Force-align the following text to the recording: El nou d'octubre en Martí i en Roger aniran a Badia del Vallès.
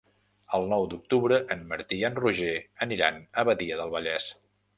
El 0.59 0.63
nou 0.69 0.85
d'octubre 0.93 1.37
en 1.55 1.61
Martí 1.73 1.99
i 1.99 2.07
en 2.09 2.17
Roger 2.23 2.55
aniran 2.87 3.21
a 3.43 3.45
Badia 3.53 3.79
del 3.85 3.95
Vallès. 3.99 4.33